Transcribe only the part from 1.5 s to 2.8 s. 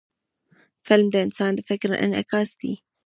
د فکر انعکاس دی